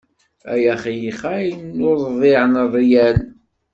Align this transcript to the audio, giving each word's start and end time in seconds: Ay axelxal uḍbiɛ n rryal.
Ay 0.51 0.63
axelxal 0.73 1.49
uḍbiɛ 1.89 2.41
n 2.51 2.53
rryal. 2.73 3.17